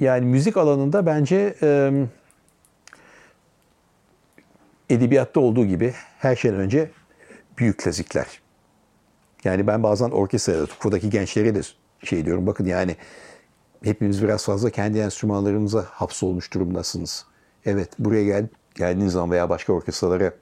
[0.00, 1.92] yani müzik alanında bence e,
[4.90, 6.90] edebiyatta olduğu gibi her şeyden önce
[7.58, 8.26] büyük klasikler.
[9.44, 11.60] Yani ben bazen orkestrada, TUKVA'daki gençlere de
[12.04, 12.46] şey diyorum.
[12.46, 12.96] Bakın yani
[13.84, 17.26] hepimiz biraz fazla kendi enstrümanlarımıza hapsolmuş durumdasınız.
[17.64, 20.32] Evet buraya gel, geldiğiniz zaman veya başka orkestralara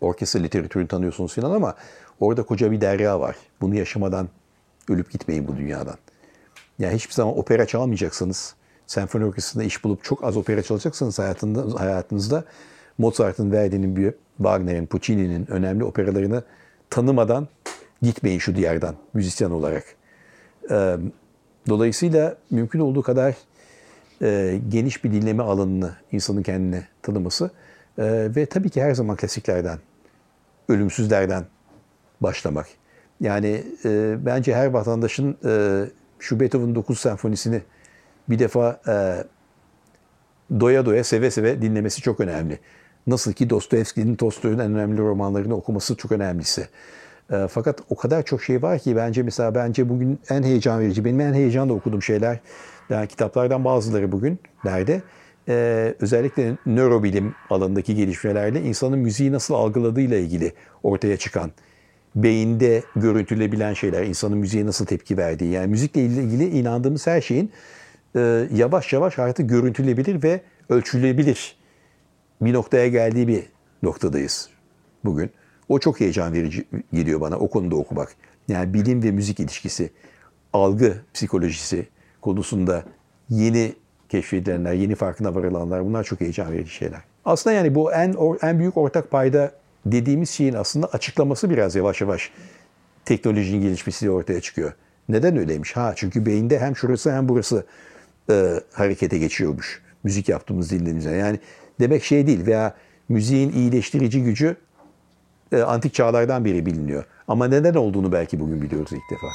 [0.00, 1.74] orkestra literatürünü tanıyorsunuz falan ama
[2.20, 3.36] orada koca bir derya var.
[3.60, 4.28] Bunu yaşamadan
[4.88, 5.96] ölüp gitmeyin bu dünyadan.
[6.78, 8.54] Yani hiçbir zaman opera çalmayacaksınız.
[8.86, 12.44] Senfoni orkestrasında iş bulup çok az opera çalacaksınız hayatında, hayatınızda.
[12.98, 16.42] Mozart'ın, Verdi'nin, Wagner'in, Puccini'nin önemli operalarını
[16.90, 17.48] tanımadan
[18.02, 19.84] gitmeyin şu diyardan müzisyen olarak.
[21.68, 23.34] Dolayısıyla mümkün olduğu kadar
[24.68, 27.50] geniş bir dinleme alanını insanın kendine tanıması
[27.98, 29.78] ve tabii ki her zaman klasiklerden,
[30.68, 31.44] ölümsüzlerden
[32.20, 32.66] başlamak.
[33.20, 33.64] Yani
[34.24, 35.36] bence her vatandaşın
[36.18, 37.62] şu Beethoven 9 senfonisini
[38.28, 38.80] bir defa
[40.60, 42.58] doya doya seve seve dinlemesi çok önemli.
[43.06, 46.68] Nasıl ki Dostoyevski'nin Tolstoy'un en önemli romanlarını okuması çok önemlisi.
[47.30, 51.04] E, fakat o kadar çok şey var ki bence mesela bence bugün en heyecan verici,
[51.04, 52.38] benim en heyecanla okuduğum şeyler,
[52.90, 55.02] yani kitaplardan bazıları bugün nerede?
[55.48, 60.52] Ee, özellikle nörobilim alanındaki gelişmelerle insanın müziği nasıl algıladığıyla ilgili
[60.82, 61.50] ortaya çıkan
[62.14, 65.50] beyinde görüntülebilen şeyler, insanın müziğe nasıl tepki verdiği.
[65.50, 67.50] Yani müzikle ilgili inandığımız her şeyin
[68.16, 71.56] e, yavaş yavaş artık görüntülebilir ve ölçülebilir
[72.40, 73.42] bir noktaya geldiği bir
[73.82, 74.48] noktadayız
[75.04, 75.30] bugün.
[75.68, 78.16] O çok heyecan verici geliyor bana o konuda okumak.
[78.48, 79.90] Yani bilim ve müzik ilişkisi,
[80.52, 81.86] algı psikolojisi
[82.20, 82.84] konusunda
[83.28, 83.74] yeni
[84.08, 87.00] keşfedilenler, yeni farkına varılanlar bunlar çok heyecan verici şeyler.
[87.24, 89.52] Aslında yani bu en en büyük ortak payda
[89.86, 92.30] dediğimiz şeyin aslında açıklaması biraz yavaş yavaş
[93.04, 94.72] teknolojinin gelişmesiyle ortaya çıkıyor.
[95.08, 95.76] Neden öyleymiş?
[95.76, 97.66] Ha çünkü beyinde hem şurası hem burası
[98.30, 99.82] e, harekete geçiyormuş.
[100.04, 101.10] Müzik yaptığımız dinlediğimizde.
[101.10, 101.38] Yani
[101.80, 102.74] demek şey değil veya
[103.08, 104.56] müziğin iyileştirici gücü
[105.52, 107.04] e, antik çağlardan beri biliniyor.
[107.28, 109.26] Ama neden olduğunu belki bugün biliyoruz ilk defa.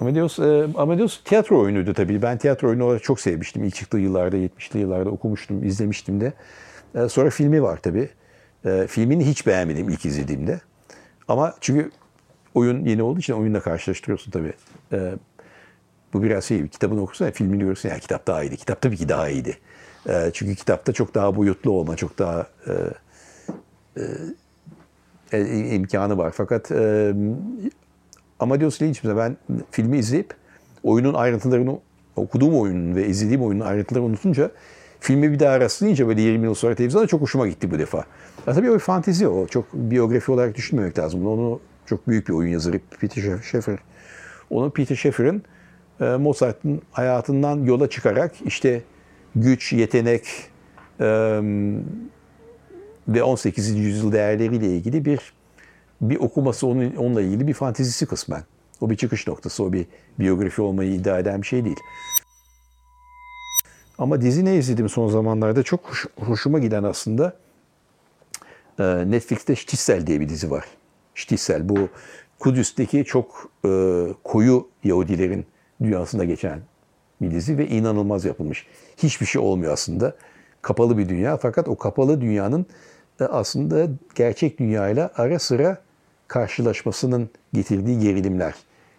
[0.00, 2.22] Amadeus, e, Amadeus tiyatro oyunuydu tabii.
[2.22, 3.64] Ben tiyatro oyunu olarak çok sevmiştim.
[3.64, 6.32] İlk çıktığı yıllarda, 70'li yıllarda okumuştum, izlemiştim de.
[6.94, 8.08] E, sonra filmi var tabii.
[8.64, 10.60] E, filmini hiç beğenmedim ilk izlediğimde.
[11.28, 11.90] Ama çünkü
[12.54, 14.52] oyun yeni olduğu için oyunla karşılaştırıyorsun tabii.
[14.92, 15.14] E,
[16.14, 17.88] bu biraz şey, kitabını okursan filmini görürsün.
[17.88, 18.56] Yani kitap daha iyiydi.
[18.56, 19.58] Kitap tabii ki daha iyiydi.
[20.08, 22.72] E, çünkü kitapta çok daha boyutlu olma, çok daha e,
[25.32, 26.32] e, e, imkanı var.
[26.36, 27.14] Fakat e,
[28.40, 29.36] Amadeus Lynch'imde ben
[29.70, 30.34] filmi izleyip
[30.82, 31.78] oyunun ayrıntılarını
[32.16, 34.50] okuduğum oyunun ve izlediğim oyunun ayrıntılarını unutunca
[35.00, 38.04] filmi bir daha rastlayınca böyle 20 yıl sonra televizyonda çok hoşuma gitti bu defa.
[38.46, 39.46] Ya tabii o fantezi o.
[39.46, 41.26] Çok biyografi olarak düşünmemek lazım.
[41.26, 43.78] Onu çok büyük bir oyun yazarı Peter Sheffer.
[44.50, 45.42] Onu Peter Sheffer'ın
[46.00, 48.82] e, Mozart'ın hayatından yola çıkarak işte
[49.36, 50.24] güç, yetenek,
[53.08, 53.70] ve 18.
[53.70, 55.32] yüzyıl değerleriyle ilgili bir
[56.00, 58.42] bir okuması onun, onunla ilgili bir fantezisi kısmen.
[58.80, 59.86] O bir çıkış noktası, o bir
[60.18, 61.76] biyografi olmayı iddia eden bir şey değil.
[63.98, 67.36] Ama dizi ne izledim son zamanlarda çok hoş, hoşuma giden aslında
[68.78, 70.64] e, Netflix'te Stissel diye bir dizi var.
[71.14, 71.88] Stissel bu
[72.38, 73.68] Kudüs'teki çok e,
[74.24, 75.46] koyu Yahudilerin
[75.82, 76.60] dünyasında geçen
[77.20, 78.66] bir dizi ve inanılmaz yapılmış.
[78.96, 80.16] Hiçbir şey olmuyor aslında.
[80.62, 82.66] Kapalı bir dünya fakat o kapalı dünyanın
[83.20, 85.78] aslında gerçek dünyayla ara sıra
[86.28, 88.54] karşılaşmasının getirdiği gerilimlerle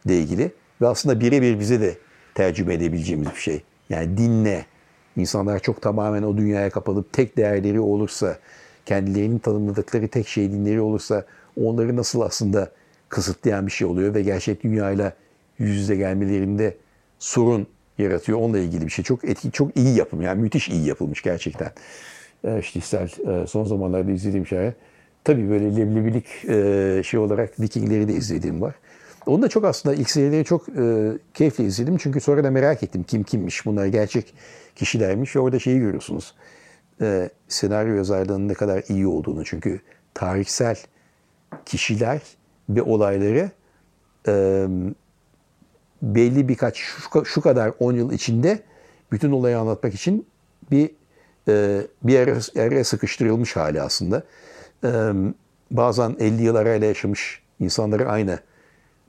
[0.06, 0.52] ilgili
[0.82, 1.98] ve aslında birebir bize de
[2.36, 3.64] tercüme edebileceğimiz bir şey.
[3.90, 4.66] Yani dinle.
[5.16, 8.38] İnsanlar çok tamamen o dünyaya kapalıp tek değerleri olursa,
[8.86, 11.26] kendilerinin tanımladıkları tek şey dinleri olursa
[11.62, 12.72] onları nasıl aslında
[13.10, 15.14] kısıtlayan bir şey oluyor ve gerçek dünyayla
[15.58, 16.78] yüz yüze gelmelerinde
[17.20, 18.40] sorun yaratıyor.
[18.40, 19.06] Onunla ilgili bir şey.
[19.06, 20.22] Çok etki, çok iyi yapım.
[20.22, 21.72] Yani müthiş iyi yapılmış gerçekten
[22.44, 24.72] e, e, son zamanlarda izlediğim şey.
[25.24, 28.76] Tabii böyle leblebilik e, şey olarak Vikingleri de izlediğim var.
[29.26, 31.98] Onu da çok aslında ilk serileri çok e, keyifle izledim.
[31.98, 34.34] Çünkü sonra da merak ettim kim kimmiş bunlar gerçek
[34.76, 36.36] kişilermiş ve orada şeyi görüyorsunuz.
[37.48, 39.46] Senaryo yazarlığının ne kadar iyi olduğunu.
[39.46, 39.82] Çünkü
[40.14, 40.78] tarihsel
[41.66, 42.22] kişiler
[42.70, 43.52] ve olayları
[46.02, 48.60] belli birkaç şu, şu kadar 10 yıl içinde
[49.12, 50.28] bütün olayı anlatmak için
[50.72, 50.92] bir
[51.48, 54.24] e, bir yere, yere sıkıştırılmış hali aslında.
[54.84, 55.12] E,
[55.72, 58.40] bazen 50 yıl arayla yaşamış insanları aynı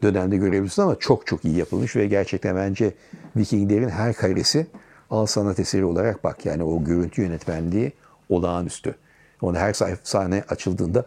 [0.02, 2.94] dönemde görebilirsiniz ama çok çok iyi yapılmış ve gerçekten bence
[3.36, 4.66] Vikinglerin her karesi
[5.10, 7.92] al sanat eseri olarak bak yani o görüntü yönetmenliği
[8.28, 8.94] olağanüstü.
[9.42, 11.06] Onu her sahne açıldığında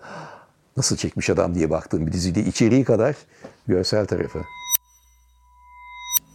[0.77, 3.15] nasıl çekmiş adam diye baktığım bir dizide içeriği kadar
[3.67, 4.39] görsel tarafı.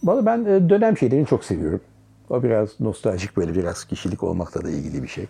[0.07, 1.81] Valla ben dönem şeylerini çok seviyorum.
[2.29, 5.25] O biraz nostaljik böyle biraz kişilik olmakla da ilgili bir şey.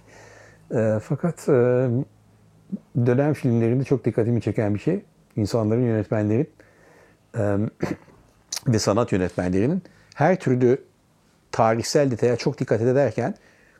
[0.75, 1.87] E, fakat e,
[3.05, 5.01] dönem filmlerinde çok dikkatimi çeken bir şey.
[5.35, 6.49] insanların, yönetmenlerin
[7.37, 7.57] e,
[8.67, 9.81] ve sanat yönetmenlerinin
[10.15, 10.83] her türlü
[11.51, 13.35] tarihsel detaya çok dikkat ederken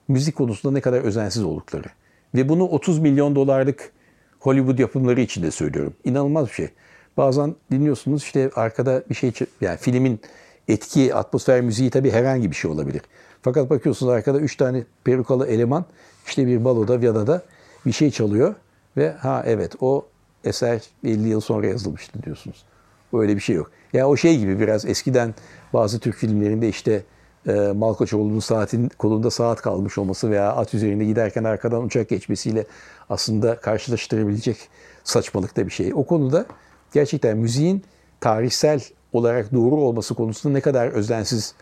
[0.08, 1.88] müzik konusunda ne kadar özensiz oldukları.
[2.36, 3.92] Ve bunu 30 milyon dolarlık
[4.40, 5.94] Hollywood yapımları için de söylüyorum.
[6.04, 6.70] İnanılmaz bir şey.
[7.18, 10.20] Bazen dinliyorsunuz işte arkada bir şey yani filmin
[10.68, 13.02] etki, atmosfer müziği tabii herhangi bir şey olabilir.
[13.42, 15.86] Fakat bakıyorsunuz arkada 3 tane perukalı eleman
[16.28, 17.42] işte bir baloda ya da da
[17.86, 18.56] bir şey çalıyor
[18.98, 20.06] ve ha evet o
[20.44, 22.66] eser 50 yıl sonra yazılmıştı diyorsunuz.
[23.14, 23.72] Böyle bir şey yok.
[23.94, 25.36] Ya yani o şey gibi biraz eskiden
[25.74, 27.04] bazı Türk filmlerinde işte
[27.48, 32.66] e, Malkoçoğlu'nun saatin kolunda saat kalmış olması veya at üzerinde giderken arkadan uçak geçmesiyle
[33.10, 34.58] aslında karşılaştırabilecek
[35.04, 35.94] saçmalıkta bir şey.
[35.94, 36.46] O konuda
[36.94, 37.84] gerçekten müziğin
[38.20, 38.82] tarihsel
[39.14, 41.54] olarak doğru olması konusunda ne kadar özensiz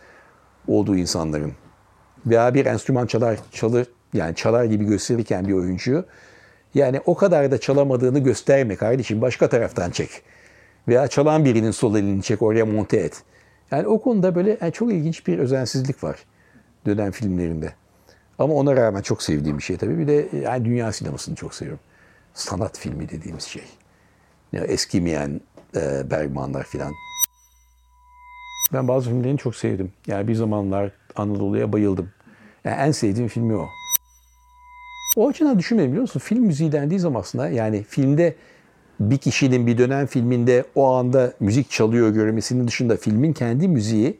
[0.67, 1.53] olduğu insanların
[2.25, 6.05] veya bir enstrüman çalar çalır yani çalar gibi gösterirken bir oyuncuyu
[6.73, 10.09] yani o kadar da çalamadığını gösterme kardeşim başka taraftan çek.
[10.87, 13.23] Veya çalan birinin sol elini çek oraya monte et.
[13.71, 16.25] Yani o konuda böyle yani çok ilginç bir özensizlik var
[16.85, 17.73] dönem filmlerinde.
[18.39, 19.97] Ama ona rağmen çok sevdiğim bir şey tabii.
[19.97, 21.79] Bir de yani dünya sinemasını çok seviyorum.
[22.33, 23.63] Sanat filmi dediğimiz şey.
[24.51, 25.41] Yani eskimeyen
[25.75, 26.93] e, Bergmanlar filan.
[28.73, 29.91] Ben bazı filmlerini çok sevdim.
[30.07, 32.09] Yani bir zamanlar Anadolu'ya bayıldım.
[32.63, 33.67] Yani en sevdiğim filmi o.
[35.15, 36.19] O açıdan düşünmedim biliyor musun?
[36.19, 38.35] Film müziği dendiği zaman aslında yani filmde
[38.99, 44.17] bir kişinin bir dönem filminde o anda müzik çalıyor görmesinin dışında filmin kendi müziği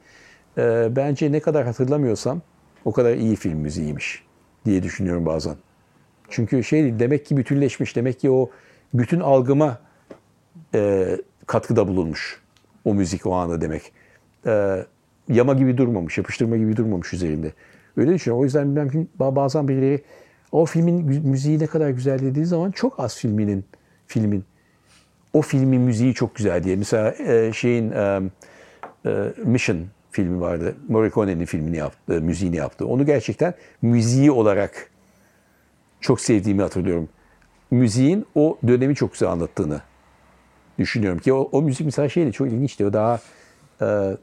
[0.58, 2.42] e, bence ne kadar hatırlamıyorsam
[2.86, 4.24] o kadar iyi film müziğiymiş
[4.66, 5.56] diye düşünüyorum bazen.
[6.30, 8.50] Çünkü şey demek ki bütünleşmiş, demek ki o
[8.94, 9.80] bütün algıma
[10.76, 11.08] e,
[11.46, 12.42] katkıda bulunmuş
[12.86, 13.92] o müzik o anda demek.
[14.46, 14.86] E,
[15.30, 17.54] yama gibi durmamış, yapıştırma gibi durmamış üzerinde.
[17.98, 18.42] Öyle düşünüyorum.
[18.42, 20.02] O yüzden ben bazen birileri
[20.52, 23.66] o filmin müziği ne kadar güzel dediği zaman çok az filminin
[24.08, 24.46] filmin
[25.36, 26.76] o filmin müziği çok güzel diye.
[26.76, 28.22] Mesela e, şeyin e,
[29.06, 29.78] e, Mission
[30.12, 30.76] filmi vardı.
[30.90, 32.88] Morricone'nin filmini yaptı, müziğini yaptı.
[32.88, 34.90] Onu gerçekten müziği olarak
[36.02, 37.10] çok sevdiğimi hatırlıyorum.
[37.72, 39.82] Müziğin o dönemi çok güzel anlattığını
[40.80, 42.86] düşünüyorum ki o, o müzik mesela şeydi çok ilginçti.
[42.86, 43.20] O daha
[43.82, 44.18] e,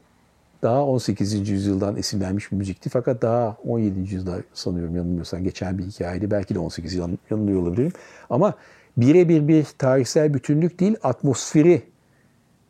[0.63, 1.49] daha 18.
[1.49, 2.89] yüzyıldan esinlenmiş bir müzikti.
[2.89, 3.99] Fakat daha 17.
[3.99, 6.31] yüzyılda sanıyorum yanılmıyorsam geçen bir hikayeydi.
[6.31, 6.99] Belki de 18
[7.31, 7.91] yanılıyor olabilirim.
[8.29, 8.53] Ama
[8.97, 11.81] birebir bir tarihsel bütünlük değil, atmosferi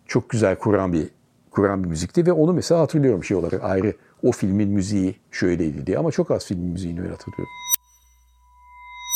[0.07, 1.09] çok güzel kuran bir
[1.51, 3.93] kuran bir müzikti ve onu mesela hatırlıyorum şey olarak ayrı
[4.23, 7.53] o filmin müziği şöyleydi diye ama çok az filmin müziğini öyle hatırlıyorum.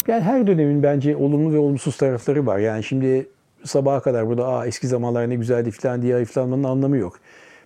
[0.08, 2.60] Yani her dönemin bence olumlu ve olumsuz tarafları var.
[2.60, 3.30] Yani şimdi
[3.64, 7.20] sabaha kadar burada Aa, eski zamanlar ne güzeldi falan diye ayıflanmanın anlamı yok.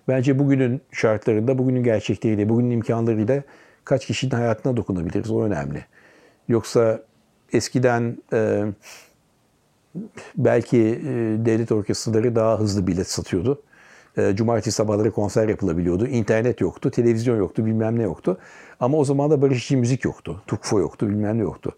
[0.08, 3.42] Bence bugünün şartlarında, bugünün gerçekliğiyle, bugünün imkanlarıyla
[3.84, 5.84] kaç kişinin hayatına dokunabiliriz o önemli.
[6.48, 7.02] Yoksa
[7.52, 8.64] eskiden e,
[10.36, 11.10] belki e,
[11.46, 13.62] devlet orkestraları daha hızlı bilet satıyordu.
[14.16, 16.06] E, cumartesi sabahları konser yapılabiliyordu.
[16.06, 18.38] İnternet yoktu, televizyon yoktu, bilmem ne yoktu.
[18.80, 20.42] Ama o zaman da barışçı müzik yoktu.
[20.46, 21.72] Tukfo yoktu, bilmem ne yoktu.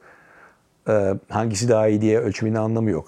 [0.89, 3.07] E, hangisi daha iyi diye ölçmenin anlamı yok.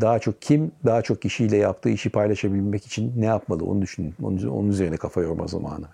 [0.00, 4.14] Daha çok kim daha çok kişiyle yaptığı işi paylaşabilmek için ne yapmalı onu düşünün.
[4.22, 5.86] Onun üzerine kafa yorma zamanı.